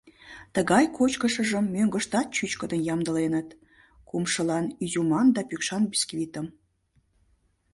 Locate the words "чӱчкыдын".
2.35-2.81